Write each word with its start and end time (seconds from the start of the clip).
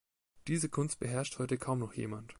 Diese 0.47 0.67
Kunst 0.67 0.99
beherrscht 0.99 1.37
heute 1.37 1.59
kaum 1.59 1.77
noch 1.77 1.93
jemand. 1.93 2.27